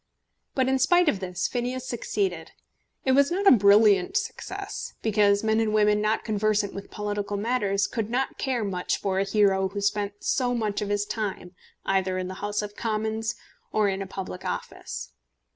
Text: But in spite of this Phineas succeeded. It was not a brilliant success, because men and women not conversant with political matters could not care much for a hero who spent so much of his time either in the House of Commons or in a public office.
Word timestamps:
But 0.55 0.67
in 0.67 0.79
spite 0.79 1.07
of 1.07 1.19
this 1.19 1.47
Phineas 1.47 1.87
succeeded. 1.87 2.53
It 3.05 3.11
was 3.11 3.29
not 3.31 3.45
a 3.45 3.51
brilliant 3.51 4.17
success, 4.17 4.95
because 5.03 5.43
men 5.43 5.59
and 5.59 5.75
women 5.75 6.01
not 6.01 6.23
conversant 6.23 6.73
with 6.73 6.89
political 6.89 7.37
matters 7.37 7.85
could 7.85 8.09
not 8.09 8.39
care 8.39 8.63
much 8.63 8.97
for 8.97 9.19
a 9.19 9.23
hero 9.23 9.67
who 9.69 9.79
spent 9.79 10.23
so 10.23 10.55
much 10.55 10.81
of 10.81 10.89
his 10.89 11.05
time 11.05 11.53
either 11.85 12.17
in 12.17 12.29
the 12.29 12.33
House 12.41 12.63
of 12.63 12.75
Commons 12.75 13.35
or 13.71 13.87
in 13.89 14.01
a 14.01 14.07
public 14.07 14.43
office. 14.43 15.11